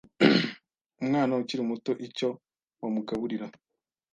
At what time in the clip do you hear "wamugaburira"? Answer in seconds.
2.81-3.45